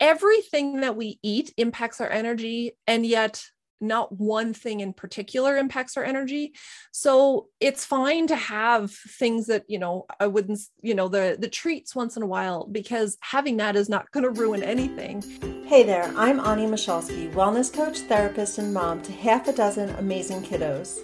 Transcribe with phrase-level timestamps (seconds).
[0.00, 3.44] everything that we eat impacts our energy and yet
[3.80, 6.52] not one thing in particular impacts our energy.
[6.92, 11.48] So it's fine to have things that you know i wouldn't you know the the
[11.48, 15.22] treats once in a while because having that is not going to ruin anything.
[15.66, 20.42] Hey there i'm ani michalski wellness coach therapist and mom to half a dozen amazing
[20.42, 20.98] kiddos.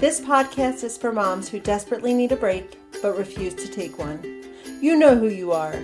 [0.00, 4.22] This podcast is for moms who desperately need a break but refuse to take one.
[4.80, 5.74] You know who you are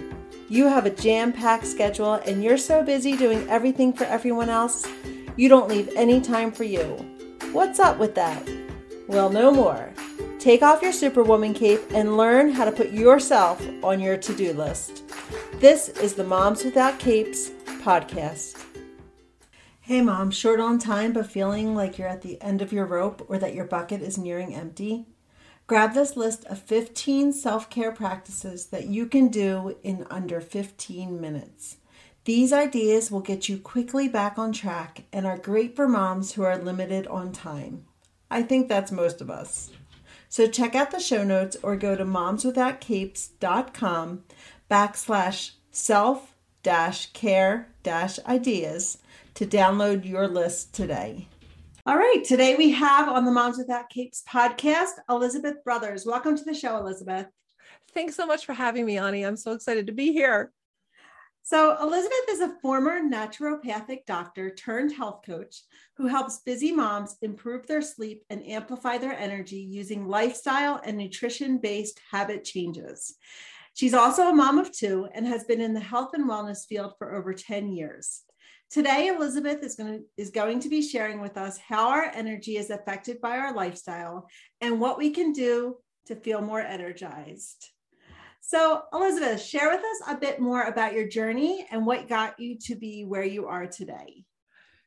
[0.51, 4.87] you have a jam-packed schedule and you're so busy doing everything for everyone else
[5.37, 6.85] you don't leave any time for you.
[7.53, 8.47] What's up with that?
[9.09, 9.91] Well, no more.
[10.39, 14.53] Take off your Superwoman cape and learn how to put yourself on your to do
[14.53, 15.03] list.
[15.55, 18.63] This is the Moms Without Capes podcast.
[19.81, 23.25] Hey, mom, short on time but feeling like you're at the end of your rope
[23.29, 25.07] or that your bucket is nearing empty?
[25.71, 31.21] Grab this list of 15 self care practices that you can do in under 15
[31.21, 31.77] minutes.
[32.25, 36.43] These ideas will get you quickly back on track and are great for moms who
[36.43, 37.85] are limited on time.
[38.29, 39.71] I think that's most of us.
[40.29, 44.25] So check out the show notes or go to momswithoutcapes.com
[44.69, 46.35] backslash self
[46.65, 48.99] dash care dash ideas
[49.35, 51.29] to download your list today.
[51.87, 56.05] All right, today we have on the Moms Without Capes podcast Elizabeth Brothers.
[56.05, 57.27] Welcome to the show, Elizabeth.
[57.95, 59.25] Thanks so much for having me, Ani.
[59.25, 60.53] I'm so excited to be here.
[61.43, 65.63] So, Elizabeth is a former naturopathic doctor turned health coach
[65.97, 71.57] who helps busy moms improve their sleep and amplify their energy using lifestyle and nutrition
[71.57, 73.17] based habit changes.
[73.73, 76.93] She's also a mom of two and has been in the health and wellness field
[76.99, 78.21] for over 10 years.
[78.71, 82.57] Today, Elizabeth is going, to, is going to be sharing with us how our energy
[82.57, 84.29] is affected by our lifestyle
[84.61, 87.67] and what we can do to feel more energized.
[88.41, 92.59] So, Elizabeth, share with us a bit more about your journey and what got you
[92.67, 94.25] to be where you are today.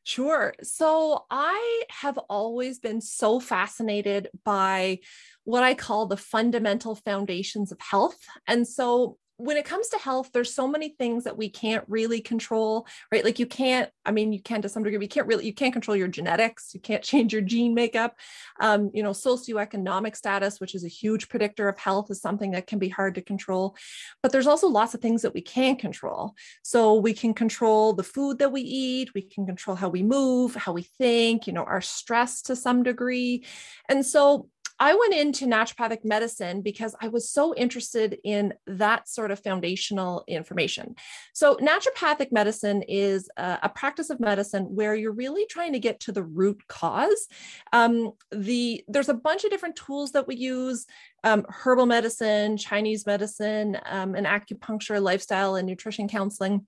[0.02, 0.54] Sure.
[0.62, 4.98] So I have always been so fascinated by
[5.44, 8.18] what I call the fundamental foundations of health.
[8.46, 12.20] And so when it comes to health, there's so many things that we can't really
[12.20, 13.24] control, right?
[13.24, 15.72] Like you can't, I mean, you can to some degree, you can't really, you can't
[15.72, 18.16] control your genetics, you can't change your gene makeup.
[18.60, 22.68] Um, you know, socioeconomic status, which is a huge predictor of health, is something that
[22.68, 23.76] can be hard to control.
[24.22, 26.34] But there's also lots of things that we can control.
[26.62, 30.54] So we can control the food that we eat, we can control how we move,
[30.54, 33.44] how we think, you know, our stress to some degree.
[33.88, 34.48] And so
[34.80, 40.24] I went into naturopathic medicine because I was so interested in that sort of foundational
[40.26, 40.96] information.
[41.32, 46.00] So, naturopathic medicine is a, a practice of medicine where you're really trying to get
[46.00, 47.28] to the root cause.
[47.72, 50.86] Um, the there's a bunch of different tools that we use.
[51.22, 56.66] Um, herbal medicine, Chinese medicine, um, and acupuncture, lifestyle and nutrition counseling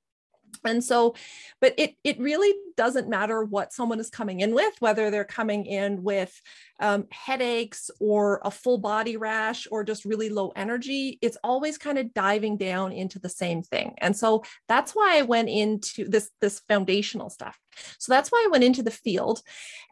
[0.65, 1.15] and so
[1.61, 5.65] but it it really doesn't matter what someone is coming in with whether they're coming
[5.67, 6.41] in with
[6.81, 11.99] um, headaches or a full body rash or just really low energy it's always kind
[11.99, 13.95] of diving down into the same thing.
[13.99, 17.59] And so that's why i went into this this foundational stuff
[17.99, 19.43] so that's why i went into the field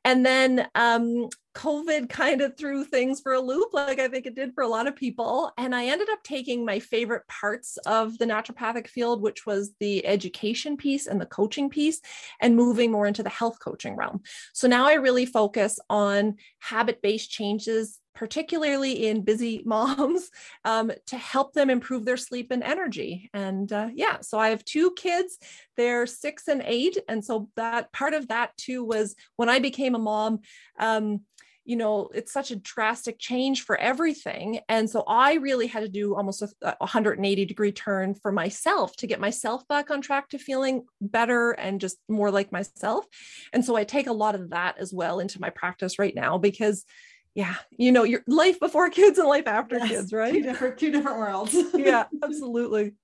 [0.04, 4.34] and then um, COVID kind of threw things for a loop, like I think it
[4.34, 5.50] did for a lot of people.
[5.56, 10.04] And I ended up taking my favorite parts of the naturopathic field, which was the
[10.06, 12.00] education piece and the coaching piece,
[12.40, 14.20] and moving more into the health coaching realm.
[14.52, 20.30] So now I really focus on habit based changes particularly in busy moms,
[20.64, 23.30] um, to help them improve their sleep and energy.
[23.34, 25.38] And uh, yeah, so I have two kids,
[25.76, 26.98] they're six and eight.
[27.08, 30.40] And so that part of that too was when I became a mom.
[30.78, 31.20] Um,
[31.64, 35.88] you know it's such a drastic change for everything and so i really had to
[35.88, 40.38] do almost a 180 degree turn for myself to get myself back on track to
[40.38, 43.06] feeling better and just more like myself
[43.52, 46.38] and so i take a lot of that as well into my practice right now
[46.38, 46.84] because
[47.34, 50.32] yeah you know your life before kids and life after yes, kids right?
[50.32, 51.56] two different two different worlds.
[51.74, 52.94] Yeah absolutely.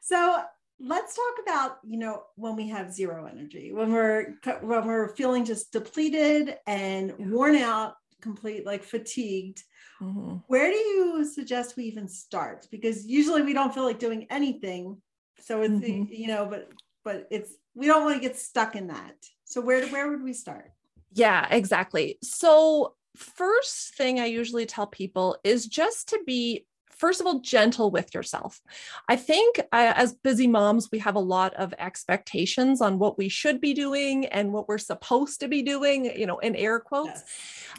[0.00, 0.42] So
[0.80, 5.44] let's talk about you know when we have zero energy when we're when we're feeling
[5.44, 9.62] just depleted and worn out complete like fatigued.
[10.02, 10.36] Mm-hmm.
[10.46, 12.66] where do you suggest we even start?
[12.70, 14.96] Because usually we don't feel like doing anything
[15.42, 16.12] so it's mm-hmm.
[16.12, 16.70] you know but
[17.04, 19.16] but it's we don't want to get stuck in that.
[19.44, 20.70] So where where would we start?
[21.12, 22.18] Yeah exactly.
[22.22, 26.66] So first thing I usually tell people is just to be
[27.00, 28.60] first of all gentle with yourself.
[29.08, 33.30] I think uh, as busy moms we have a lot of expectations on what we
[33.30, 37.22] should be doing and what we're supposed to be doing you know in air quotes.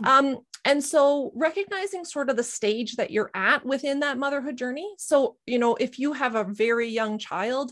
[0.01, 0.09] Yes.
[0.09, 4.91] um, and so recognizing sort of the stage that you're at within that motherhood journey.
[4.97, 7.71] So you know if you have a very young child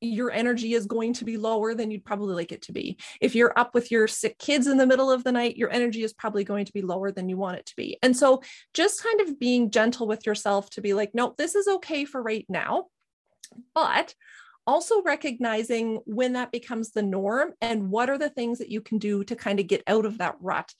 [0.00, 2.98] your energy is going to be lower than you'd probably like it to be.
[3.20, 6.02] If you're up with your sick kids in the middle of the night, your energy
[6.02, 7.98] is probably going to be lower than you want it to be.
[8.02, 8.42] And so
[8.74, 12.22] just kind of being gentle with yourself to be like, nope, this is okay for
[12.22, 12.86] right now.
[13.74, 14.14] But
[14.66, 18.98] also recognizing when that becomes the norm and what are the things that you can
[18.98, 20.72] do to kind of get out of that rut.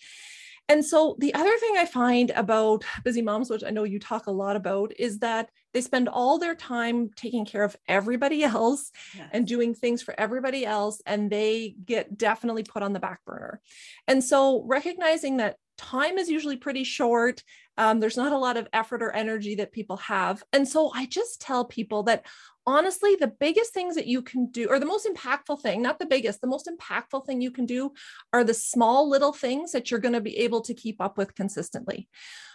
[0.68, 4.26] And so the other thing I find about busy moms, which I know you talk
[4.26, 8.90] a lot about, is that they spend all their time taking care of everybody else
[9.16, 9.28] yes.
[9.32, 13.60] and doing things for everybody else, and they get definitely put on the back burner.
[14.08, 17.42] And so recognizing that time is usually pretty short.
[17.76, 20.42] Um, there's not a lot of effort or energy that people have.
[20.52, 22.24] And so I just tell people that
[22.66, 26.06] honestly, the biggest things that you can do, or the most impactful thing, not the
[26.06, 27.92] biggest, the most impactful thing you can do
[28.32, 31.34] are the small little things that you're going to be able to keep up with
[31.34, 32.08] consistently.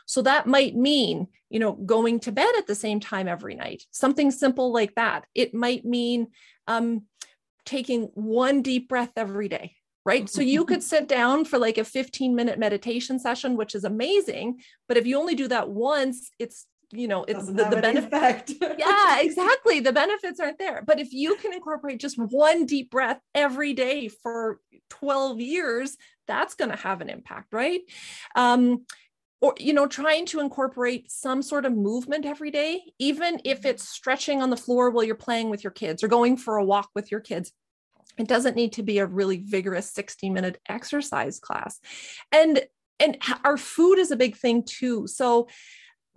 [0.06, 3.84] So that might mean, you know, going to bed at the same time every night,
[3.92, 5.26] something simple like that.
[5.36, 6.28] It might mean
[6.68, 7.04] um,
[7.66, 9.76] taking one deep breath every day.
[10.06, 10.30] Right.
[10.30, 14.62] So you could sit down for like a 15 minute meditation session, which is amazing.
[14.88, 19.20] But if you only do that once, it's you know it's the, the benefit yeah
[19.20, 23.74] exactly the benefits aren't there but if you can incorporate just one deep breath every
[23.74, 24.60] day for
[24.90, 25.98] 12 years
[26.28, 27.82] that's going to have an impact right
[28.36, 28.86] um,
[29.42, 33.88] or you know trying to incorporate some sort of movement every day even if it's
[33.88, 36.90] stretching on the floor while you're playing with your kids or going for a walk
[36.96, 37.52] with your kids
[38.20, 41.80] it doesn't need to be a really vigorous 60 minute exercise class.
[42.32, 42.62] And
[43.00, 45.08] and our food is a big thing too.
[45.08, 45.48] So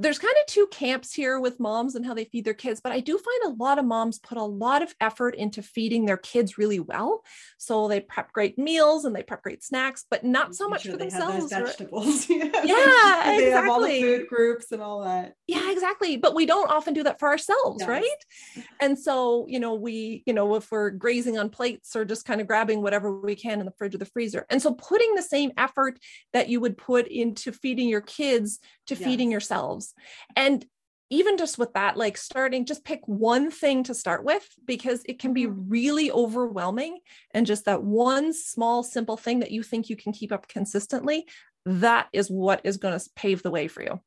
[0.02, 2.92] there's kind of two camps here with moms and how they feed their kids, but
[2.92, 6.16] I do find a lot of moms put a lot of effort into feeding their
[6.16, 7.22] kids really well.
[7.58, 10.92] So they prep great meals and they prep great snacks, but not so much sure
[10.92, 11.52] for themselves.
[11.52, 12.28] vegetables.
[12.28, 13.50] yeah, yeah they exactly.
[13.50, 15.34] have all the food groups and all that.
[15.46, 16.16] Yeah, exactly.
[16.16, 17.88] But we don't often do that for ourselves, yes.
[17.88, 18.64] right?
[18.80, 22.40] And so, you know, we, you know, if we're grazing on plates or just kind
[22.40, 24.46] of grabbing whatever we can in the fridge or the freezer.
[24.50, 25.98] And so putting the same effort
[26.32, 28.58] that you would put into feeding your kids
[28.88, 29.04] to yes.
[29.04, 29.91] feeding yourselves.
[30.36, 30.64] And
[31.10, 35.18] even just with that, like starting, just pick one thing to start with because it
[35.18, 35.68] can be mm-hmm.
[35.68, 37.00] really overwhelming.
[37.32, 41.26] And just that one small, simple thing that you think you can keep up consistently,
[41.66, 44.00] that is what is going to pave the way for you.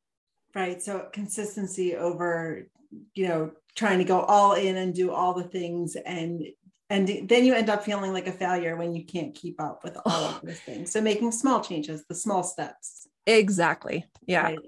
[0.55, 0.81] Right.
[0.81, 2.67] So consistency over,
[3.13, 6.43] you know, trying to go all in and do all the things and
[6.89, 9.97] and then you end up feeling like a failure when you can't keep up with
[10.05, 10.91] all of those things.
[10.91, 13.07] So making small changes, the small steps.
[13.25, 14.05] Exactly.
[14.27, 14.43] Yeah.
[14.43, 14.59] Right.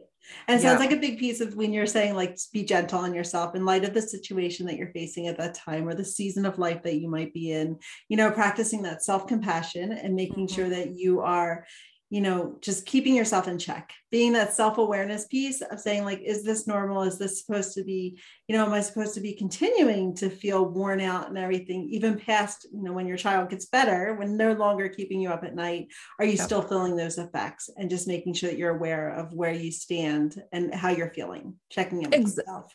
[0.48, 0.74] And so yeah.
[0.74, 3.66] it's like a big piece of when you're saying like be gentle on yourself in
[3.66, 6.84] light of the situation that you're facing at that time or the season of life
[6.84, 7.78] that you might be in,
[8.10, 10.56] you know, practicing that self-compassion and making mm-hmm.
[10.56, 11.66] sure that you are,
[12.10, 16.44] you know, just keeping yourself in check, being that self-awareness piece of saying, like, is
[16.44, 17.04] this normal?
[17.04, 18.18] Is this supposed to be,
[18.48, 22.18] you know, am I supposed to be continuing to feel worn out and everything, even
[22.18, 25.56] past, you know, when your child gets better, when no longer keeping you up at
[25.56, 25.88] night,
[26.18, 26.46] are you yep.
[26.46, 27.70] still feeling those effects?
[27.76, 31.56] And just making sure that you're aware of where you stand and how you're feeling,
[31.70, 32.74] checking in with Ex- yourself.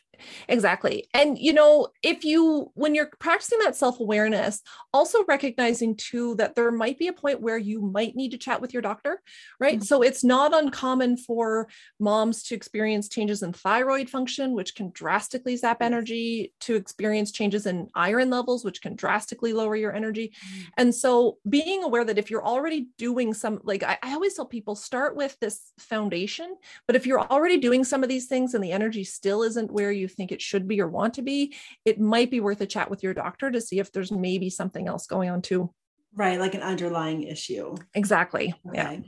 [0.49, 1.09] Exactly.
[1.14, 4.62] And, you know, if you, when you're practicing that self awareness,
[4.93, 8.61] also recognizing too that there might be a point where you might need to chat
[8.61, 9.20] with your doctor,
[9.59, 9.76] right?
[9.76, 9.85] Mm-hmm.
[9.85, 11.69] So it's not uncommon for
[11.99, 17.67] moms to experience changes in thyroid function, which can drastically zap energy, to experience changes
[17.67, 20.32] in iron levels, which can drastically lower your energy.
[20.47, 20.62] Mm-hmm.
[20.76, 24.47] And so being aware that if you're already doing some, like I, I always tell
[24.47, 26.57] people, start with this foundation.
[26.87, 29.92] But if you're already doing some of these things and the energy still isn't where
[29.92, 31.54] you think it should be or want to be,
[31.85, 34.88] it might be worth a chat with your doctor to see if there's maybe something
[34.88, 35.73] else going on too.
[36.14, 37.76] Right, like an underlying issue.
[37.94, 38.54] Exactly.
[38.68, 38.78] Okay.
[38.78, 39.00] Yeah.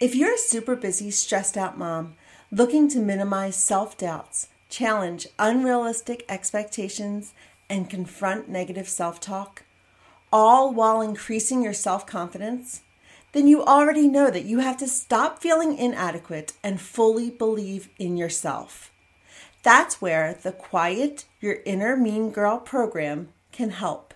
[0.00, 2.16] If you're a super busy, stressed out mom
[2.50, 7.32] looking to minimize self doubts, challenge unrealistic expectations,
[7.70, 9.64] and confront negative self talk,
[10.32, 12.82] all while increasing your self confidence,
[13.32, 18.16] then you already know that you have to stop feeling inadequate and fully believe in
[18.16, 18.92] yourself.
[19.62, 24.12] That's where the Quiet Your Inner Mean Girl program can help.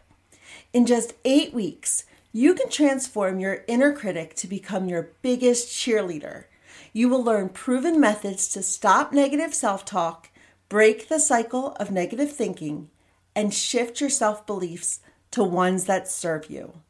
[0.72, 6.44] In just eight weeks, you can transform your inner critic to become your biggest cheerleader.
[6.92, 10.30] You will learn proven methods to stop negative self talk,
[10.68, 12.90] break the cycle of negative thinking,
[13.34, 16.82] and shift your self beliefs to ones that serve you.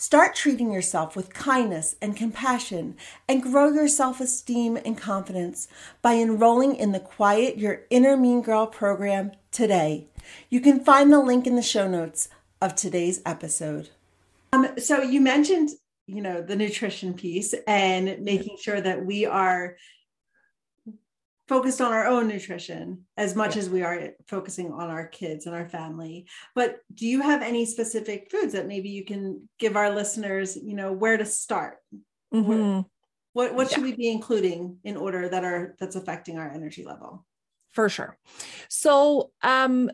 [0.00, 2.94] Start treating yourself with kindness and compassion
[3.28, 5.66] and grow your self esteem and confidence
[6.02, 10.06] by enrolling in the Quiet Your Inner Mean Girl program today.
[10.50, 12.28] You can find the link in the show notes
[12.62, 13.88] of today's episode.
[14.52, 15.70] Um, so you mentioned,
[16.06, 19.78] you know, the nutrition piece and making sure that we are
[21.48, 23.62] focused on our own nutrition as much yeah.
[23.62, 26.26] as we are focusing on our kids and our family.
[26.54, 30.74] But do you have any specific foods that maybe you can give our listeners you
[30.74, 31.78] know where to start?
[32.34, 32.50] Mm-hmm.
[32.50, 32.84] where,
[33.32, 37.24] what what should we be including in order that are that's affecting our energy level?
[37.70, 38.18] For sure.
[38.68, 39.90] So um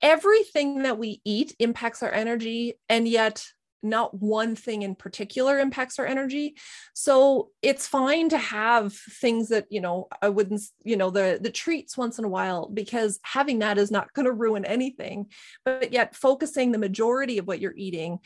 [0.00, 3.44] everything that we eat impacts our energy and yet
[3.84, 6.56] not one thing in particular impacts our energy.
[6.94, 11.50] So it's fine to have things that you know i wouldn't you know the the
[11.50, 15.26] treats once in a while because having that is not going to ruin anything.
[15.64, 18.18] But yet focusing the majority of what you're eating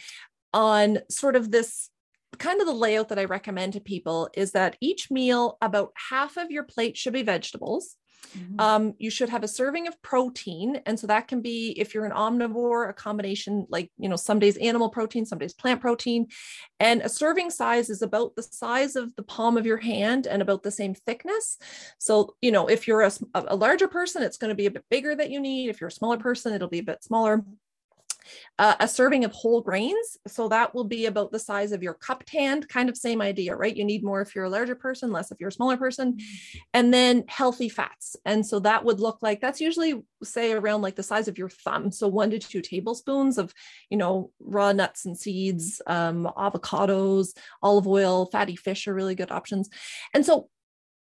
[0.55, 1.91] on sort of this
[2.39, 6.37] kind of the layout that i recommend to people is that each meal about half
[6.37, 7.97] of your plate should be vegetables
[8.37, 8.61] Mm-hmm.
[8.61, 10.81] Um, you should have a serving of protein.
[10.87, 14.39] And so that can be, if you're an omnivore, a combination like, you know, some
[14.39, 16.29] days animal protein, some days plant protein.
[16.81, 20.43] And a serving size is about the size of the palm of your hand and
[20.43, 21.59] about the same thickness.
[21.99, 24.85] So, you know, if you're a, a larger person, it's going to be a bit
[24.91, 25.71] bigger that you need.
[25.71, 27.45] If you're a smaller person, it'll be a bit smaller
[28.59, 30.17] uh, a serving of whole grains.
[30.27, 33.57] So that will be about the size of your cupped hand, kind of same idea,
[33.57, 33.77] right?
[33.77, 36.19] You need more if you're a larger person, less if you're a smaller person.
[36.75, 38.17] And then healthy fats.
[38.25, 41.49] And so that would look like that's usually, say, around like the size of your
[41.49, 41.91] thumb.
[41.91, 43.53] So one to two tablespoons of,
[43.91, 49.31] you know, raw nuts and seeds, um, avocados, olive oil, fatty fish are really good
[49.31, 49.69] options.
[50.15, 50.49] And so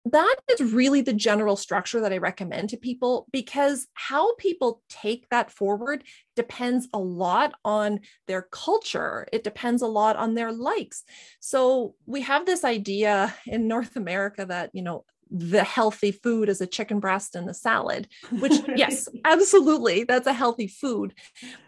[0.04, 5.28] that is really the general structure that I recommend to people because how people take
[5.28, 6.02] that forward
[6.34, 9.28] depends a lot on their culture.
[9.32, 11.04] It depends a lot on their likes.
[11.38, 15.04] So we have this idea in North America that, you know,
[15.34, 18.06] the healthy food is a chicken breast and a salad,
[18.38, 21.14] which, yes, absolutely, that's a healthy food.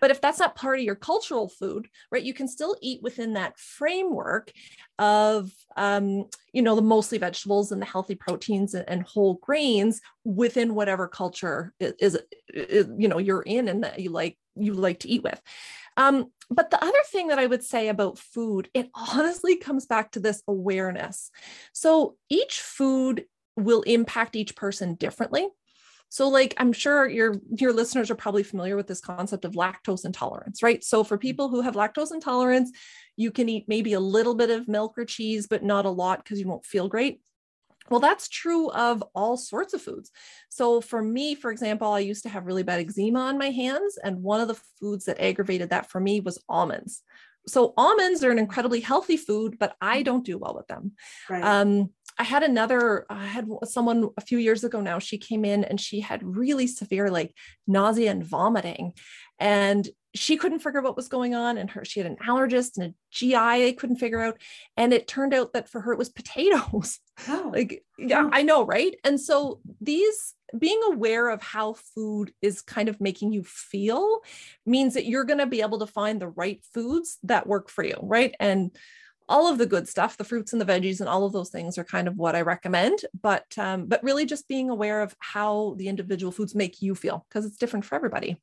[0.01, 3.33] But if that's not part of your cultural food, right, you can still eat within
[3.35, 4.53] that framework
[4.99, 10.01] of, um, you know, the mostly vegetables and the healthy proteins and, and whole grains
[10.25, 12.19] within whatever culture is, is,
[12.53, 15.41] is, you know, you're in and that you like you like to eat with.
[15.97, 20.13] Um, but the other thing that I would say about food, it honestly comes back
[20.13, 21.31] to this awareness.
[21.73, 23.25] So each food
[23.57, 25.49] will impact each person differently.
[26.09, 30.05] So like I'm sure your your listeners are probably familiar with this concept of lactose
[30.05, 30.83] intolerance, right?
[30.85, 31.23] So for mm-hmm.
[31.23, 32.71] people who have lactose intolerance,
[33.17, 36.23] you can eat maybe a little bit of milk or cheese but not a lot
[36.23, 37.21] because you won't feel great.
[37.91, 40.11] Well, that's true of all sorts of foods.
[40.49, 43.99] So, for me, for example, I used to have really bad eczema on my hands,
[44.03, 47.03] and one of the foods that aggravated that for me was almonds.
[47.47, 50.05] So, almonds are an incredibly healthy food, but I mm-hmm.
[50.05, 50.93] don't do well with them.
[51.29, 51.45] Right.
[51.45, 55.65] Um, I had another, I had someone a few years ago now, she came in
[55.65, 57.35] and she had really severe like
[57.67, 58.93] nausea and vomiting.
[59.41, 61.59] And she couldn't figure out what was going on.
[61.59, 64.41] And her, she had an allergist and a GI they couldn't figure out.
[64.77, 66.99] And it turned out that for her it was potatoes.
[67.29, 67.53] Oh.
[67.55, 68.31] like, yeah, oh.
[68.33, 68.97] I know, right?
[69.05, 74.23] And so these being aware of how food is kind of making you feel
[74.67, 77.85] means that you're going to be able to find the right foods that work for
[77.85, 78.35] you, right?
[78.41, 78.77] And
[79.29, 81.79] all of the good stuff the fruits and the veggies and all of those things
[81.79, 85.75] are kind of what i recommend but um, but really just being aware of how
[85.79, 88.37] the individual foods make you feel because it's different for everybody.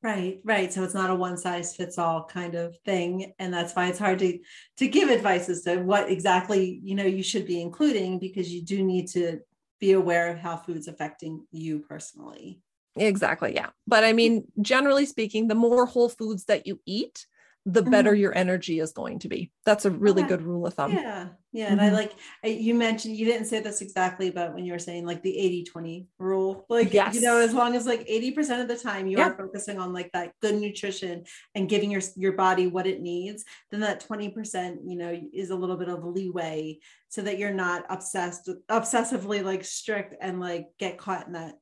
[0.00, 3.74] Right right so it's not a one size fits all kind of thing and that's
[3.74, 4.38] why it's hard to
[4.76, 8.62] to give advice as to what exactly you know you should be including because you
[8.62, 9.40] do need to
[9.80, 12.60] be aware of how food's affecting you personally.
[12.94, 17.26] Exactly yeah but i mean generally speaking the more whole foods that you eat
[17.66, 18.20] the better mm-hmm.
[18.20, 19.50] your energy is going to be.
[19.66, 20.92] That's a really good rule of thumb.
[20.92, 21.28] Yeah.
[21.52, 21.66] Yeah.
[21.66, 21.72] Mm-hmm.
[21.72, 21.94] And I mm-hmm.
[21.94, 22.12] like,
[22.44, 25.64] you mentioned, you didn't say this exactly, but when you were saying like the 80
[25.64, 27.14] 20 rule, like, yes.
[27.14, 29.28] you know, as long as like 80% of the time you yeah.
[29.28, 31.24] are focusing on like that good nutrition
[31.54, 35.56] and giving your, your body what it needs, then that 20%, you know, is a
[35.56, 40.96] little bit of leeway so that you're not obsessed, obsessively like strict and like get
[40.96, 41.54] caught in that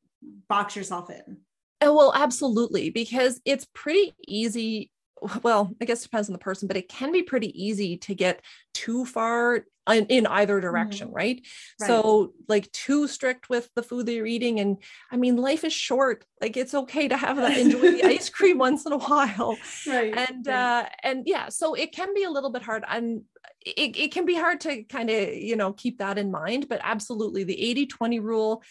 [0.48, 1.38] box yourself in.
[1.80, 4.90] Oh, well, absolutely, because it's pretty easy
[5.42, 8.14] well, I guess it depends on the person, but it can be pretty easy to
[8.14, 8.42] get
[8.75, 11.16] too far in, in either direction, mm-hmm.
[11.16, 11.46] right?
[11.80, 11.87] right?
[11.87, 14.58] So, like, too strict with the food that you're eating.
[14.61, 14.78] And
[15.11, 16.25] I mean, life is short.
[16.40, 19.56] Like, it's okay to have that, enjoy the ice cream once in a while.
[19.87, 20.14] Right.
[20.16, 20.82] And, right.
[20.82, 22.85] uh, and yeah, so it can be a little bit hard.
[22.88, 23.23] And
[23.64, 26.80] it, it can be hard to kind of, you know, keep that in mind, but
[26.82, 28.62] absolutely the 80 20 rule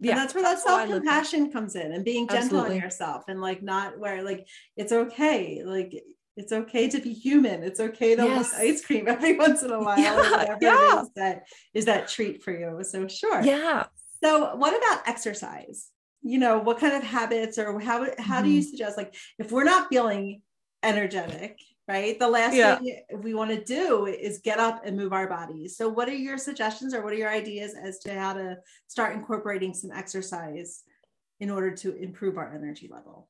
[0.00, 2.76] yeah and that's where that self-compassion comes in and being gentle Absolutely.
[2.76, 5.92] on yourself and like not where like it's okay like
[6.36, 8.52] it's okay to be human it's okay to yes.
[8.52, 10.98] want ice cream every once in a while yeah, whatever yeah.
[10.98, 11.42] it is that
[11.74, 13.86] is that treat for you so sure yeah
[14.22, 15.90] so what about exercise
[16.22, 18.44] you know what kind of habits or how how mm-hmm.
[18.44, 18.70] do you mm-hmm.
[18.70, 20.42] suggest like if we're not feeling
[20.82, 21.58] energetic
[21.88, 22.18] right?
[22.18, 22.78] The last yeah.
[22.78, 25.76] thing we want to do is get up and move our bodies.
[25.76, 29.14] So, what are your suggestions or what are your ideas as to how to start
[29.14, 30.82] incorporating some exercise
[31.40, 33.28] in order to improve our energy level?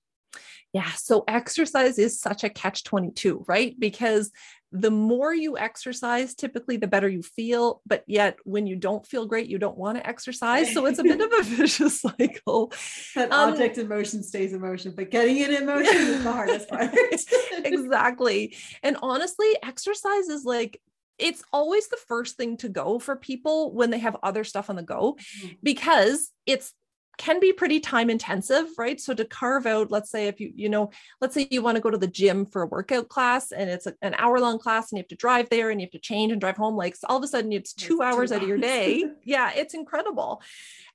[0.73, 0.91] Yeah.
[0.93, 3.75] So exercise is such a catch 22, right?
[3.79, 4.31] Because
[4.70, 7.80] the more you exercise, typically the better you feel.
[7.87, 10.72] But yet, when you don't feel great, you don't want to exercise.
[10.72, 12.72] So it's a bit of a vicious cycle.
[13.14, 16.32] That um, object in motion stays in motion, but getting it in motion is the
[16.32, 16.90] hardest part.
[17.64, 18.56] exactly.
[18.82, 20.80] And honestly, exercise is like
[21.18, 24.76] it's always the first thing to go for people when they have other stuff on
[24.76, 25.54] the go mm-hmm.
[25.62, 26.72] because it's
[27.18, 29.00] can be pretty time intensive, right?
[29.00, 31.82] So to carve out, let's say if you, you know, let's say you want to
[31.82, 34.90] go to the gym for a workout class and it's a, an hour long class
[34.90, 36.96] and you have to drive there and you have to change and drive home, like
[37.08, 39.04] all of a sudden it's two it's hours two out of your day.
[39.25, 40.40] yeah, it's incredible.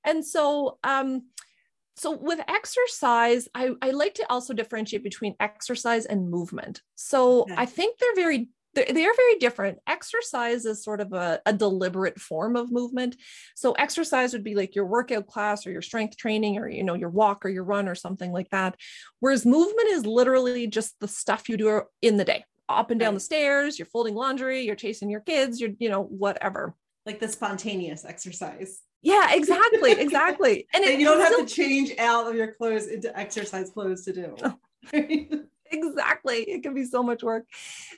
[0.02, 1.24] And so, um,
[1.96, 6.80] so with exercise, I, I like to also differentiate between exercise and movement.
[6.96, 7.54] So okay.
[7.56, 9.78] I think they're very they're, they are very different.
[9.86, 13.16] Exercise is sort of a, a deliberate form of movement.
[13.54, 16.94] So exercise would be like your workout class or your strength training or, you know,
[16.94, 18.76] your walk or your run or something like that.
[19.20, 23.14] Whereas movement is literally just the stuff you do in the day, up and down
[23.14, 26.74] the stairs, you're folding laundry, you're chasing your kids, you're, you know, whatever.
[27.06, 28.80] Like the spontaneous exercise.
[29.02, 30.66] Yeah, exactly, exactly.
[30.74, 34.12] And, and you don't have to change out of your clothes into exercise clothes to
[34.12, 34.36] do.
[34.42, 34.58] Oh.
[35.70, 36.42] exactly.
[36.42, 37.46] It can be so much work.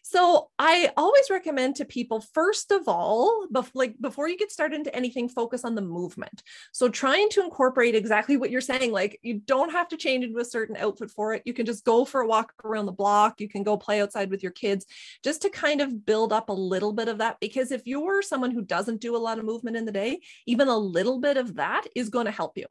[0.02, 4.76] So I always recommend to people, first of all, bef- like before you get started
[4.76, 6.42] into anything, focus on the movement.
[6.72, 10.38] So trying to incorporate exactly what you're saying, like you don't have to change into
[10.38, 11.42] a certain outfit for it.
[11.44, 13.40] You can just go for a walk around the block.
[13.40, 14.86] You can go play outside with your kids
[15.24, 17.38] just to kind of build up a little bit of that.
[17.40, 20.68] Because if you're someone who doesn't do a lot of movement in the day, even
[20.68, 22.66] a little bit of that is going to help you.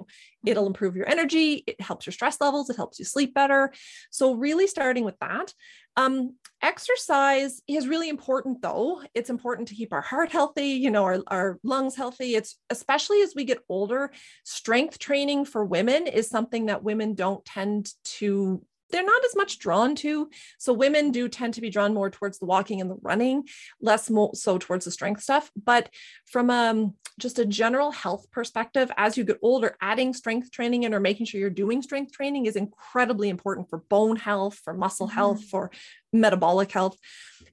[0.46, 1.64] It'll improve your energy.
[1.68, 2.70] It helps your stress levels.
[2.70, 3.74] It helps you sleep better.
[4.10, 5.52] So really start starting with that.
[5.98, 9.02] Um, exercise is really important though.
[9.16, 12.36] It's important to keep our heart healthy, you know, our, our lungs healthy.
[12.36, 14.12] It's especially as we get older,
[14.44, 17.90] strength training for women is something that women don't tend
[18.20, 20.30] to they're not as much drawn to.
[20.58, 23.48] So women do tend to be drawn more towards the walking and the running,
[23.82, 25.52] less so towards the strength stuff.
[25.56, 25.90] But
[26.26, 30.94] from um, just a general health perspective, as you get older, adding strength training in
[30.94, 35.08] or making sure you're doing strength training is incredibly important for bone health, for muscle
[35.08, 35.16] mm-hmm.
[35.16, 35.72] health, for
[36.14, 36.98] metabolic health.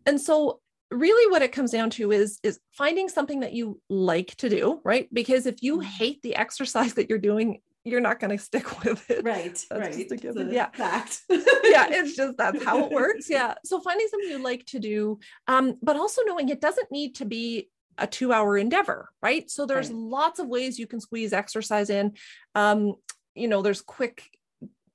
[0.06, 4.37] And so really what it comes down to is is finding something that you like
[4.37, 5.87] to do right because if you mm-hmm.
[5.87, 9.24] hate the exercise that you're doing you're not going to stick with it.
[9.24, 9.64] Right.
[9.70, 10.20] That's right.
[10.20, 10.70] Just a yeah.
[10.70, 11.20] Fact.
[11.64, 11.88] yeah.
[11.92, 13.28] It's just that's how it works.
[13.28, 13.54] Yeah.
[13.64, 17.24] So finding something you like to do, um, but also knowing it doesn't need to
[17.24, 17.68] be
[17.98, 19.50] a two hour endeavor, right?
[19.50, 19.96] So there's right.
[19.96, 22.14] lots of ways you can squeeze exercise in.
[22.54, 22.94] Um,
[23.34, 24.24] you know, there's quick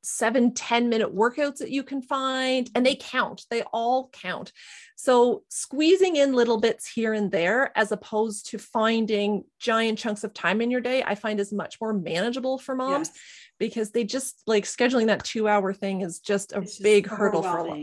[0.04, 3.46] seven ten minute workouts that you can find, and they count.
[3.50, 4.52] They all count.
[5.00, 10.34] So squeezing in little bits here and there, as opposed to finding giant chunks of
[10.34, 13.18] time in your day, I find is much more manageable for moms yes.
[13.60, 17.68] because they just like scheduling that two hour thing is just a big hurdle for
[17.68, 17.78] lot.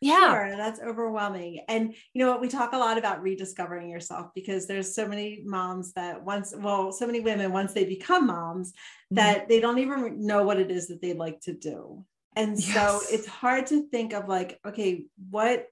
[0.00, 0.32] Yeah.
[0.32, 1.60] Sure, that's overwhelming.
[1.68, 2.40] And you know what?
[2.40, 6.92] We talk a lot about rediscovering yourself because there's so many moms that once, well,
[6.92, 9.16] so many women, once they become moms, mm-hmm.
[9.16, 12.06] that they don't even know what it is that they'd like to do.
[12.36, 12.72] And yes.
[12.72, 15.66] so it's hard to think of like, okay, what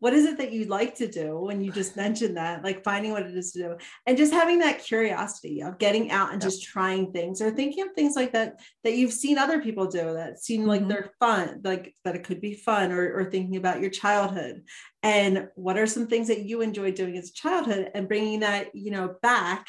[0.00, 3.10] what is it that you'd like to do when you just mentioned that like finding
[3.10, 6.62] what it is to do and just having that curiosity of getting out and just
[6.62, 10.38] trying things or thinking of things like that that you've seen other people do that
[10.38, 10.90] seem like mm-hmm.
[10.90, 14.62] they're fun like that it could be fun or, or thinking about your childhood.
[15.02, 18.74] And what are some things that you enjoyed doing as a childhood and bringing that
[18.74, 19.66] you know back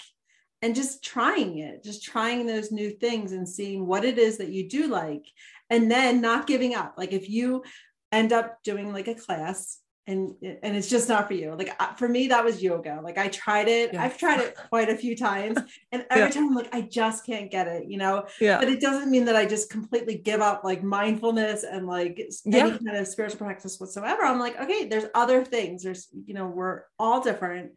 [0.62, 4.50] and just trying it just trying those new things and seeing what it is that
[4.50, 5.26] you do like
[5.70, 6.96] and then not giving up.
[6.98, 7.64] Like if you
[8.12, 11.56] end up doing like a class and and it's just not for you.
[11.56, 13.00] Like for me that was yoga.
[13.04, 13.94] Like i tried it.
[13.94, 14.04] Yeah.
[14.04, 15.58] i've tried it quite a few times.
[15.92, 16.30] And every yeah.
[16.30, 18.26] time i'm like i just can't get it you know?
[18.40, 18.60] Yeah.
[18.60, 22.72] but it doesn't mean that i just completely give up like mindfulness and like any
[22.72, 24.24] kind of spiritual practice whatsoever.
[24.24, 25.84] I'm like okay there's other things.
[25.84, 27.72] There's you know we're all different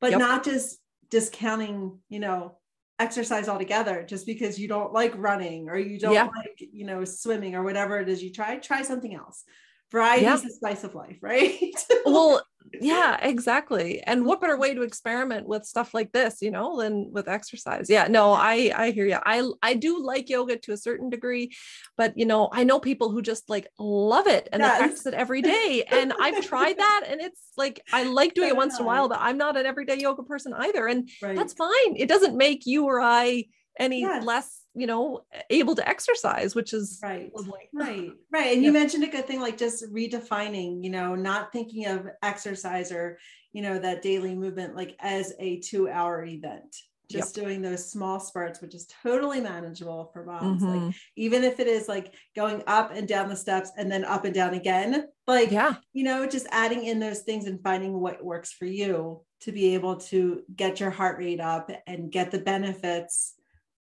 [0.00, 0.20] but yep.
[0.20, 0.78] not just
[1.10, 2.56] discounting you know
[2.98, 4.04] exercise altogether.
[4.06, 7.98] Just because you don't like running or you don't like you know swimming or whatever
[8.00, 9.44] it is you try try something else
[9.90, 11.74] variety is the spice of life right?
[12.04, 12.42] Well
[12.80, 14.02] yeah exactly.
[14.02, 17.88] And what better way to experiment with stuff like this you know than with exercise?
[17.88, 21.54] Yeah no i i hear you i i do like yoga to a certain degree
[21.96, 24.72] but you know i know people who just like love it and yes.
[24.72, 25.84] they practice it every day.
[25.98, 29.08] And i've tried that and it's like i like doing it once in a while
[29.08, 30.86] but i'm not an everyday yoga person either.
[30.86, 31.36] And right.
[31.36, 31.96] that's fine.
[31.96, 33.44] It doesn't make you or i
[33.78, 34.20] any yeah.
[34.22, 37.68] less you know able to exercise which is right lovely.
[37.72, 41.86] right right and you mentioned a good thing like just redefining you know not thinking
[41.86, 43.18] of exercise or
[43.52, 46.76] you know that daily movement like as a two hour event
[47.10, 47.44] just yep.
[47.44, 50.86] doing those small spurts which is totally manageable for moms mm-hmm.
[50.86, 54.24] like even if it is like going up and down the steps and then up
[54.24, 58.22] and down again like yeah you know just adding in those things and finding what
[58.22, 62.38] works for you to be able to get your heart rate up and get the
[62.38, 63.34] benefits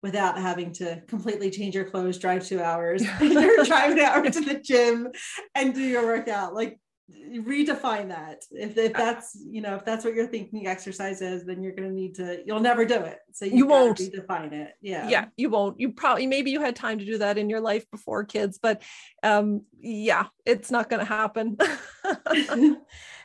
[0.03, 4.59] without having to completely change your clothes drive two hours drive an hour to the
[4.63, 5.07] gym
[5.55, 6.79] and do your workout like
[7.09, 8.43] redefine that.
[8.51, 11.87] If, if that's you know if that's what you're thinking exercise is then you're going
[11.87, 13.19] to need to you'll never do it.
[13.31, 13.97] So you, you won't.
[13.97, 14.73] redefine it.
[14.81, 15.07] Yeah.
[15.07, 15.79] Yeah you won't.
[15.79, 18.81] You probably maybe you had time to do that in your life before kids but
[19.23, 21.57] um yeah it's not going to happen.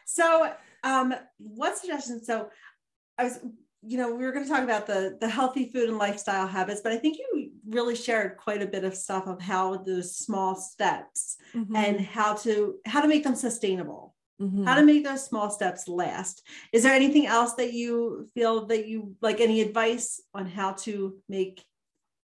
[0.05, 0.53] So
[0.85, 2.27] um what suggestions?
[2.27, 2.49] So
[3.19, 3.39] i was
[3.85, 6.81] you know, we were going to talk about the the healthy food and lifestyle habits,
[6.83, 10.55] but I think you really shared quite a bit of stuff of how those small
[10.55, 11.75] steps mm-hmm.
[11.75, 14.15] and how to how to make them sustainable.
[14.41, 14.65] Mm-hmm.
[14.65, 16.43] How to make those small steps last.
[16.73, 21.17] Is there anything else that you feel that you like any advice on how to
[21.29, 21.65] make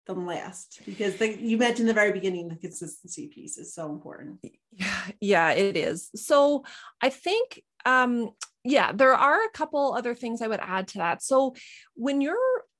[0.06, 0.80] them last?
[0.84, 4.40] Because you mentioned the very beginning the consistency piece is so important.
[4.72, 6.10] Yeah, yeah, it is.
[6.14, 6.64] So
[7.00, 8.30] I think um
[8.64, 11.22] yeah, there are a couple other things I would add to that.
[11.22, 11.54] So
[11.94, 12.36] when you're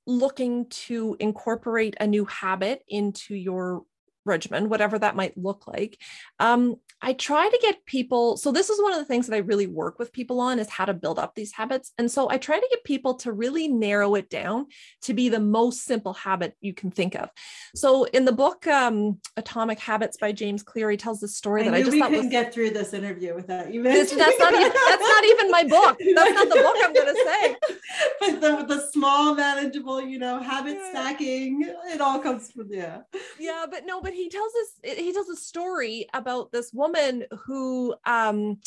[0.07, 3.83] looking to incorporate a new habit into your
[4.29, 5.99] regimen, whatever that might look like.
[6.39, 8.37] Um, I try to get people.
[8.37, 10.69] So, this is one of the things that I really work with people on is
[10.69, 11.93] how to build up these habits.
[11.99, 14.67] And so, I try to get people to really narrow it down
[15.03, 17.31] to be the most simple habit you can think of.
[17.75, 21.65] So, in the book um, Atomic Habits by James Clear, he tells this story I
[21.67, 23.83] that I just we thought couldn't was, get through this interview without you.
[23.83, 25.99] This, that's not even that's not even my book.
[26.19, 27.57] That's not the book I'm going to say.
[28.21, 30.91] But the, the small, manageable, you know, habit yeah.
[30.91, 33.07] stacking, it all comes from there.
[33.39, 37.95] Yeah, but no, but he tells us he tells a story about this woman who
[38.05, 38.59] um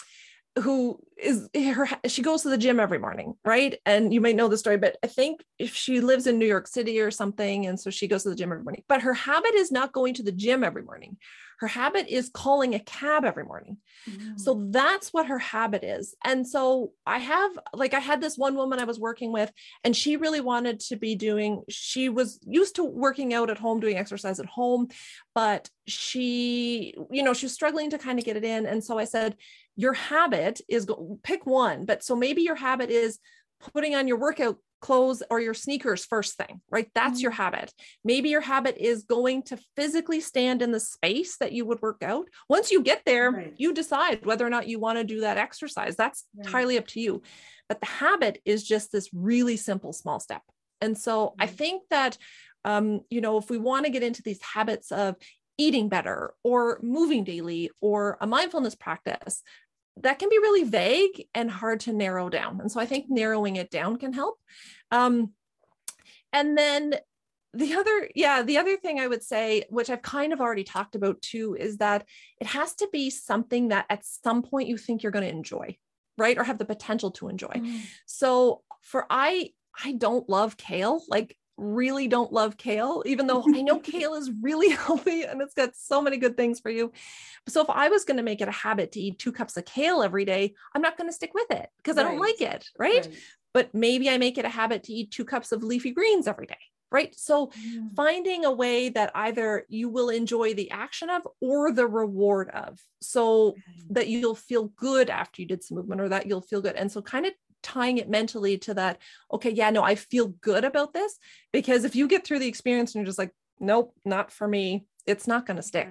[0.60, 3.80] who is her she goes to the gym every morning right?
[3.86, 6.68] And you might know the story but i think if she lives in new york
[6.68, 8.84] city or something and so she goes to the gym every morning.
[8.88, 11.18] But her habit is not going to the gym every morning
[11.62, 13.78] her habit is calling a cab every morning.
[14.10, 14.39] Mm.
[14.39, 16.15] so that's what her habit is.
[16.26, 19.52] And so i have like i had this one woman i was working with
[19.84, 23.80] and she really wanted to be doing she was used to working out at home
[23.80, 24.88] doing exercise at home
[25.36, 28.65] but she you know she was struggling to kind of get it in.
[28.65, 29.36] And so i said
[29.76, 33.19] your habit is go, pick one but so maybe your habit is
[33.74, 36.89] putting on your workout clothes or your sneakers first thing, right?
[36.94, 37.22] That's mm-hmm.
[37.22, 37.74] your habit.
[38.04, 42.04] Maybe your habit is going to physically stand in the space that you would work
[42.04, 42.28] out.
[42.50, 43.54] Once you get there, right.
[43.58, 45.96] you decide whether or not you want to do that exercise.
[45.96, 46.46] That's right.
[46.46, 47.22] entirely up to you.
[47.70, 50.41] But the habit is just this really simple small step.
[50.82, 51.44] And so mm-hmm.
[51.44, 52.17] I think that,
[52.65, 55.15] um, you know, if we want to get into these habits of
[55.58, 59.44] eating better or moving daily or a mindfulness practice,
[59.97, 62.62] that can be really vague and hard to narrow down.
[62.62, 64.39] And so I think narrowing it down can help.
[64.91, 65.34] Um,
[66.34, 66.95] and then
[67.54, 70.95] the other, yeah, the other thing I would say, which I've kind of already talked
[70.95, 72.06] about too, is that
[72.39, 75.77] it has to be something that at some point you think you're going to enjoy,
[76.17, 76.38] right?
[76.38, 77.54] Or have the potential to enjoy.
[77.56, 77.82] Mm.
[78.06, 79.51] So for I,
[79.84, 81.04] I don't love kale.
[81.10, 85.54] Like really don't love kale, even though I know kale is really healthy and it's
[85.54, 86.91] got so many good things for you.
[87.47, 89.65] So if I was going to make it a habit to eat two cups of
[89.65, 92.06] kale every day, I'm not going to stick with it because right.
[92.06, 92.67] I don't like it.
[92.78, 93.06] Right?
[93.06, 93.15] right?
[93.54, 96.47] But maybe I make it a habit to eat two cups of leafy greens every
[96.47, 96.58] day.
[96.91, 97.17] Right.
[97.17, 97.52] So
[97.95, 102.80] finding a way that either you will enjoy the action of or the reward of,
[103.02, 103.56] so
[103.91, 106.76] that you'll feel good after you did some movement or that you'll feel good.
[106.76, 107.32] And so kind of
[107.63, 108.97] tying it mentally to that
[109.32, 111.17] okay yeah no i feel good about this.
[111.52, 114.86] Because if you get through the experience and you're just like nope not for me
[115.06, 115.89] it's not going to stick.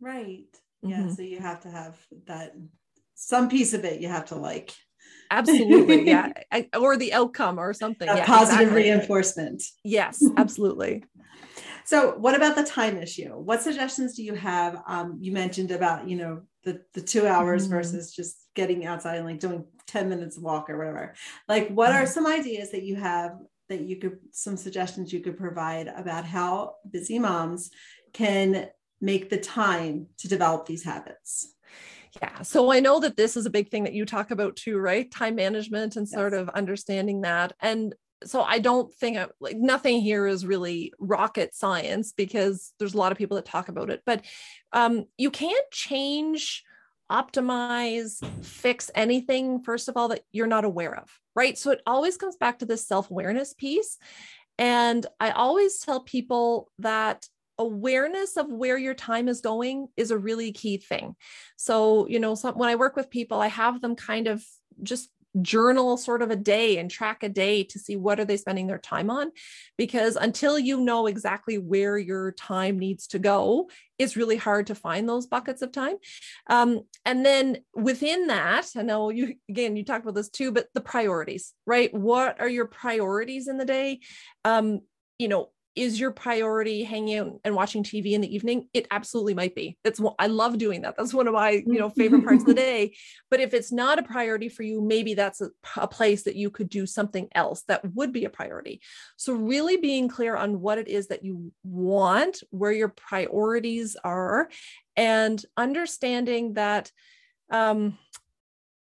[0.00, 0.44] Right, right.
[0.84, 0.90] Mm-hmm.
[0.90, 2.52] yeah so you have to have that
[3.14, 4.72] some piece of it you have to like.
[5.30, 6.32] Absolutely yeah.
[6.52, 8.06] I, or the outcome or something.
[8.06, 8.82] Yeah, positive exactly.
[8.82, 9.62] reinforcement.
[9.84, 11.04] Yes absolutely.
[11.84, 13.30] So what about the time issue?
[13.30, 14.82] What suggestions do you have?
[14.86, 17.74] Um, you mentioned about you know the the two hours mm-hmm.
[17.76, 21.14] versus just getting outside and like doing 10 minutes walk or whatever
[21.48, 22.12] like what are mm-hmm.
[22.12, 23.32] some ideas that you have
[23.68, 27.70] that you could some suggestions you could provide about how busy moms
[28.12, 28.68] can
[29.00, 31.54] make the time to develop these habits
[32.20, 34.78] yeah so i know that this is a big thing that you talk about too
[34.78, 36.40] right time management and sort yes.
[36.40, 41.54] of understanding that and so i don't think I, like nothing here is really rocket
[41.54, 44.24] science because there's a lot of people that talk about it but
[44.72, 46.64] um, you can't change
[47.10, 51.56] optimize, fix anything, first of all, that you're not aware of, right?
[51.56, 53.98] So it always comes back to this self awareness piece.
[54.58, 57.26] And I always tell people that
[57.58, 61.16] awareness of where your time is going is a really key thing.
[61.56, 64.44] So, you know, some, when I work with people, I have them kind of
[64.82, 65.10] just
[65.42, 68.66] journal sort of a day and track a day to see what are they spending
[68.66, 69.30] their time on
[69.76, 74.76] because until you know exactly where your time needs to go it's really hard to
[74.76, 75.96] find those buckets of time.
[76.46, 80.68] Um, and then within that i know you again you talked about this too but
[80.74, 81.92] the priorities right?
[81.92, 84.00] What are your priorities in the day?
[84.44, 84.80] Um,
[85.18, 88.68] you know is your priority hanging out and watching TV in the evening?
[88.74, 89.78] It absolutely might be.
[89.84, 90.96] That's what I love doing that.
[90.96, 92.96] That's one of my, you know, favorite parts of the day.
[93.30, 96.50] But if it's not a priority for you, maybe that's a, a, place that you
[96.50, 98.80] could do something else that would be a priority.
[99.16, 104.48] So really being clear on what it is that you want, where your priorities are,
[104.96, 106.90] and understanding that
[107.50, 107.96] um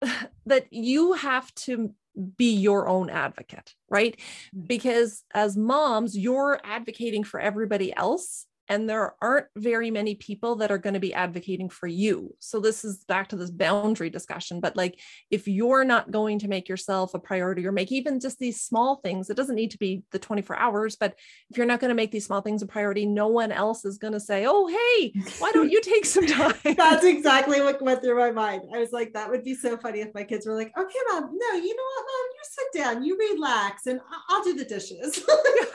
[0.46, 4.20] that you have to be your own advocate, right?
[4.56, 4.68] Mm.
[4.68, 10.70] Because as moms, you're advocating for everybody else and there aren't very many people that
[10.70, 12.36] are going to be advocating for you.
[12.40, 14.60] So this is back to this boundary discussion.
[14.62, 15.00] But like,
[15.32, 18.98] if you're not going to make yourself a priority or make even just these small
[18.98, 21.16] things, it doesn't need to be the 24 hours, but
[21.50, 23.98] if you're not going to make these small things a priority, no one else is
[23.98, 26.54] going to say, oh, hey, why don't you take some time?
[26.64, 28.62] That's exactly what went through my mind.
[28.74, 31.24] I was like, that would be so funny if my kids were like, okay, mom,
[31.24, 35.24] no, you know what, mom, you sit down, you relax, and I'll do the dishes.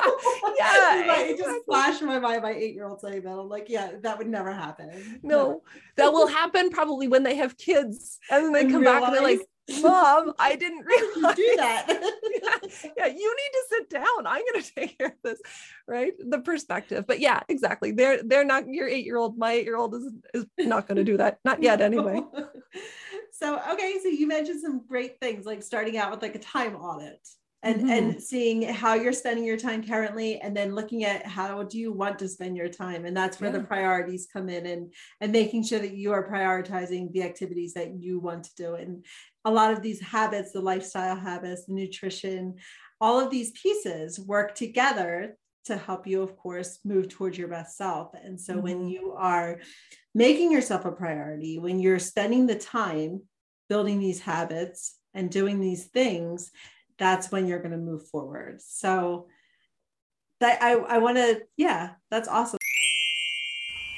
[0.59, 3.39] yeah, yeah it just flashed in my mind my eight year year old saying that.
[3.39, 5.21] I'm like, yeah, that would never happen.
[5.23, 5.63] No,
[5.97, 9.09] that will happen probably when they have kids and then they and come realize, back
[9.09, 9.49] and they're like,
[9.83, 11.87] Mom, I didn't realize do that.
[11.89, 14.27] yeah, yeah, you need to sit down.
[14.27, 15.41] I'm gonna take care of this.
[15.89, 16.13] Right.
[16.19, 17.07] The perspective.
[17.07, 17.93] But yeah, exactly.
[17.93, 19.39] They're they're not your eight-year-old.
[19.39, 21.39] My eight-year-old is is not gonna do that.
[21.45, 22.21] Not yet anyway.
[23.33, 26.77] so okay, so you mentioned some great things like starting out with like a time
[26.77, 27.27] audit
[27.65, 27.91] and mm-hmm.
[27.91, 31.93] and seeing how you're spending your time currently and then looking at how do you
[31.93, 33.59] want to spend your time and that's where yeah.
[33.59, 37.95] the priorities come in and and making sure that you are prioritizing the activities that
[37.99, 39.05] you want to do and
[39.47, 42.55] a lot of these habits the lifestyle habits the nutrition
[43.01, 47.77] all of these pieces work together to help you of course move towards your best
[47.77, 48.63] self and so mm-hmm.
[48.63, 49.59] when you are
[50.15, 53.23] making yourself a priority when you're spending the time
[53.71, 56.51] building these habits and doing these things
[56.99, 58.61] that's when you're going to move forward.
[58.63, 59.27] So
[60.41, 62.59] that I, I want to, yeah, that's awesome.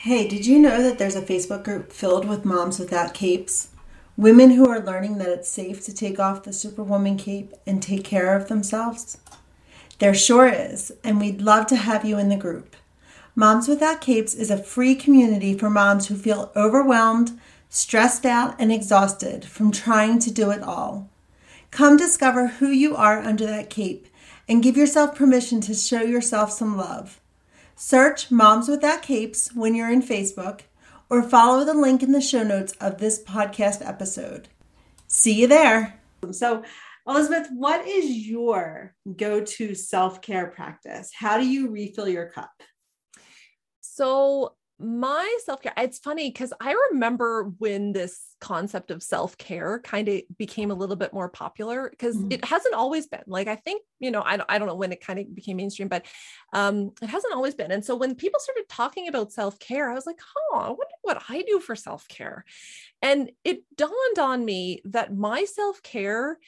[0.02, 3.70] Hey, did you know that there's a Facebook group filled with moms without capes?
[4.16, 8.04] Women who are learning that it's safe to take off the superwoman cape and take
[8.04, 9.18] care of themselves?
[9.98, 12.76] There sure is, and we'd love to have you in the group.
[13.34, 18.72] Moms Without Capes is a free community for moms who feel overwhelmed, stressed out, and
[18.72, 21.10] exhausted from trying to do it all.
[21.70, 24.08] Come discover who you are under that cape
[24.48, 27.20] and give yourself permission to show yourself some love.
[27.74, 30.62] Search Moms Without Capes when you're in Facebook
[31.10, 34.48] or follow the link in the show notes of this podcast episode.
[35.06, 36.00] See you there.
[36.32, 36.64] So,
[37.06, 41.10] Elizabeth, what is your go to self care practice?
[41.14, 42.50] How do you refill your cup?
[43.80, 49.80] So, my self care, it's funny because I remember when this concept of self care
[49.80, 52.32] kind of became a little bit more popular because mm-hmm.
[52.32, 53.22] it hasn't always been.
[53.26, 55.88] Like, I think, you know, I, I don't know when it kind of became mainstream,
[55.88, 56.04] but
[56.52, 57.70] um, it hasn't always been.
[57.72, 60.84] And so when people started talking about self care, I was like, oh, I wonder
[61.02, 62.44] what I do for self care.
[63.00, 66.38] And it dawned on me that my self care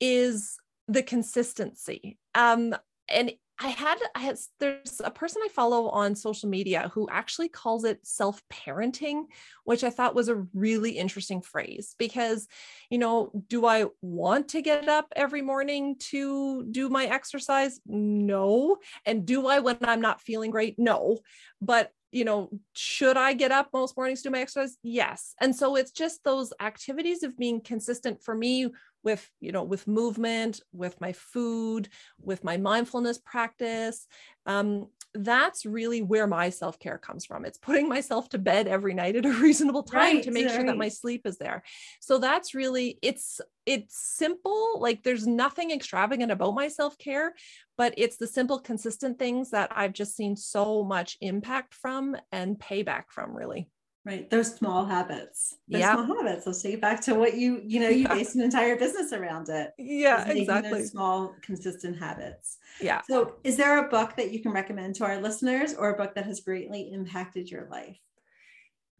[0.00, 0.56] is
[0.88, 2.18] the consistency.
[2.34, 2.74] Um,
[3.08, 7.48] and I had, I had, there's a person I follow on social media who actually
[7.48, 9.24] calls it self parenting,
[9.64, 12.48] which I thought was a really interesting phrase because,
[12.90, 17.80] you know, do I want to get up every morning to do my exercise?
[17.86, 18.78] No.
[19.06, 20.76] And do I when I'm not feeling great?
[20.78, 21.18] No.
[21.60, 24.76] But you know, should I get up most mornings to do my exercise?
[24.84, 25.34] Yes.
[25.40, 28.68] And so it's just those activities of being consistent for me
[29.04, 31.88] with you know with movement with my food
[32.20, 34.06] with my mindfulness practice
[34.46, 37.44] um, that's really where my self-care comes from.
[37.44, 40.54] It's putting myself to bed every night at a reasonable time right, to make right.
[40.54, 41.62] sure that my sleep is there.
[42.00, 47.34] So that's really it's it's simple like there's nothing extravagant about my self-care
[47.78, 52.58] but it's the simple consistent things that i've just seen so much impact from and
[52.58, 53.66] payback from really
[54.04, 54.28] Right.
[54.28, 55.56] Those small habits.
[55.66, 55.94] Those yeah.
[55.94, 56.46] small habits.
[56.46, 58.14] Let's take it back to what you, you know, you yeah.
[58.14, 59.72] base an entire business around it.
[59.78, 60.84] Yeah, exactly.
[60.84, 62.58] small, consistent habits.
[62.82, 63.00] Yeah.
[63.08, 66.14] So is there a book that you can recommend to our listeners or a book
[66.16, 67.96] that has greatly impacted your life?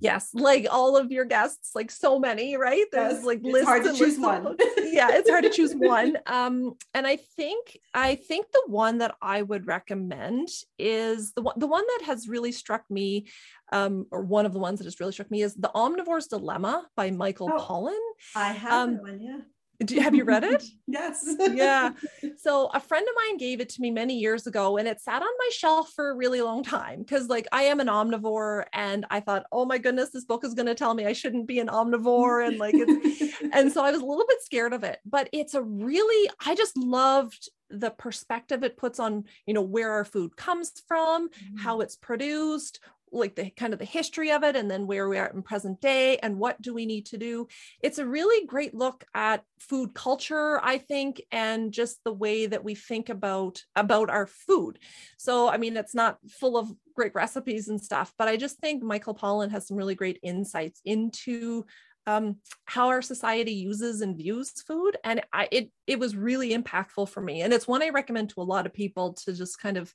[0.05, 2.85] Yes, like all of your guests, like so many, right?
[2.93, 4.57] There's Yes, like it's lists hard to choose one.
[4.99, 6.19] yeah, it's hard to choose one.
[6.27, 11.55] Um, and I think I think the one that I would recommend is the one
[11.57, 13.27] the one that has really struck me,
[13.73, 16.87] um, or one of the ones that has really struck me is The Omnivore's Dilemma
[16.97, 17.59] by Michael Oh.
[17.59, 18.05] Pollan.
[18.37, 19.39] I have Um, one, yeah.
[19.83, 20.65] Do, have you read it?
[20.87, 21.35] yes.
[21.53, 21.91] yeah.
[22.37, 25.23] So a friend of mine gave it to me many years ago and it sat
[25.23, 29.07] on my shelf for a really long time because like I am an omnivore and
[29.11, 31.59] I thought, "Oh my goodness, this book is going to tell me I shouldn't be
[31.59, 34.99] an omnivore and like it's and so I was a little bit scared of it,
[35.07, 39.93] but it's a really I just loved the perspective it puts on, you know, where
[39.93, 41.83] our food comes from, how mm.
[41.83, 42.81] it's produced,
[43.15, 45.81] like the kind of the history of it and then where we are in present
[45.81, 47.47] day and what do we need to do.
[47.83, 52.63] It's a really great look at food culture i think and just the way that
[52.63, 54.79] we think about about our food.
[55.17, 58.83] So i mean it's not full of great recipes and stuff but i just think
[58.83, 61.65] michael pollan has some really great insights into
[62.07, 64.97] um, how our society uses and views food.
[65.05, 67.41] And I, it it was really impactful for me.
[67.43, 69.93] And it's one i recommend to a lot of people to just kind of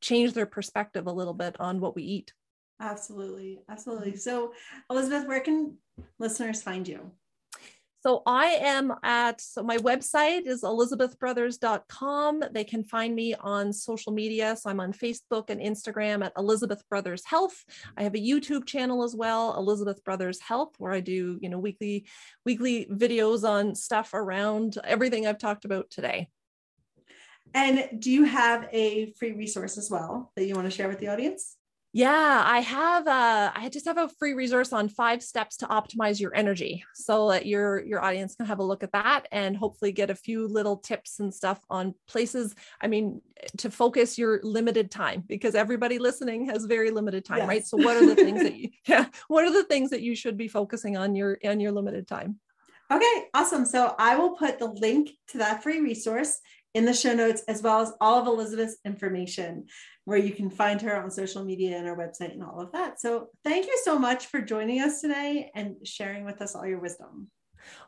[0.00, 2.32] change their perspective a little bit on what we eat
[2.80, 3.60] Absolutely.
[3.68, 4.12] Absolutely.
[4.12, 4.18] Mm-hmm.
[4.18, 4.52] So,
[4.90, 5.76] Elizabeth, where can
[6.18, 7.10] listeners find you?
[8.06, 12.44] So I am at so my website is elizabethbrothers.com.
[12.52, 14.54] They can find me on social media.
[14.54, 17.64] So I'm on Facebook and Instagram at Elizabeth Brothers Health.
[17.96, 21.58] I have a YouTube channel as well, Elizabeth Brothers Health, where I do, you know,
[21.58, 22.06] weekly
[22.44, 26.28] weekly videos on stuff around everything I've talked about today.
[27.54, 31.00] And do you have a free resource as well that you want to share with
[31.00, 31.56] the audience?
[31.96, 36.20] Yeah, I have uh I just have a free resource on five steps to optimize
[36.20, 39.92] your energy so that your your audience can have a look at that and hopefully
[39.92, 43.22] get a few little tips and stuff on places I mean
[43.56, 47.66] to focus your limited time because everybody listening has very limited time, right?
[47.66, 50.36] So what are the things that you yeah, what are the things that you should
[50.36, 52.40] be focusing on your on your limited time?
[52.92, 53.64] Okay, awesome.
[53.64, 56.40] So I will put the link to that free resource
[56.76, 59.64] in the show notes, as well as all of Elizabeth's information,
[60.04, 63.00] where you can find her on social media and our website and all of that.
[63.00, 66.78] So thank you so much for joining us today and sharing with us all your
[66.78, 67.28] wisdom.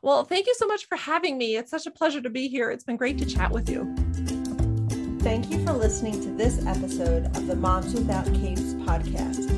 [0.01, 1.57] Well, thank you so much for having me.
[1.59, 2.70] It's such a pleasure to be here.
[2.70, 3.94] It's been great to chat with you.
[5.20, 9.51] Thank you for listening to this episode of the Moms Without Capes podcast.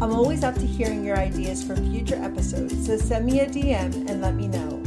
[0.00, 4.08] I'm always up to hearing your ideas for future episodes, so send me a DM
[4.08, 4.82] and let me know.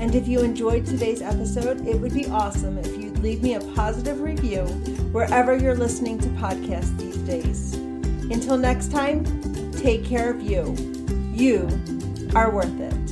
[0.00, 3.60] And if you enjoyed today's episode, it would be awesome if you'd leave me a
[3.74, 4.64] positive review
[5.10, 7.72] wherever you're listening to podcasts these days.
[8.30, 9.24] Until next time,
[9.72, 10.76] take care of you.
[11.32, 11.66] You
[12.36, 13.03] are worth it.